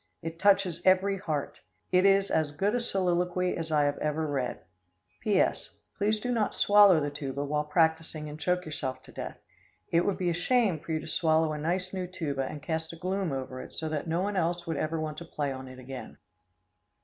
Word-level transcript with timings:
It 0.23 0.39
touches 0.39 0.81
every 0.83 1.19
heart. 1.19 1.59
It 1.91 2.07
is 2.07 2.31
as 2.31 2.53
good 2.53 2.73
a 2.73 2.79
soliliquy 2.79 3.55
as 3.55 3.71
I 3.71 3.85
ever 3.87 4.25
read. 4.25 4.61
P.S. 5.19 5.69
Please 5.95 6.19
do 6.19 6.31
not 6.31 6.55
swallow 6.55 6.99
the 6.99 7.11
tuba 7.11 7.43
while 7.45 7.63
practicing 7.65 8.27
and 8.27 8.39
choke 8.39 8.65
yourself 8.65 9.03
to 9.03 9.11
death. 9.11 9.37
It 9.91 10.03
would 10.03 10.17
be 10.17 10.31
a 10.31 10.33
shame 10.33 10.79
for 10.79 10.91
you 10.93 10.99
to 11.01 11.07
swallow 11.07 11.53
a 11.53 11.59
nice 11.59 11.93
new 11.93 12.07
tuba 12.07 12.45
and 12.47 12.63
cast 12.63 12.91
a 12.93 12.97
gloom 12.97 13.31
over 13.31 13.61
it 13.61 13.73
so 13.73 13.89
that 13.89 14.07
no 14.07 14.21
one 14.21 14.35
else 14.35 14.65
would 14.65 14.77
ever 14.77 14.99
want 14.99 15.19
to 15.19 15.25
play 15.25 15.51
on 15.51 15.67
it 15.67 15.77
again. 15.77 16.17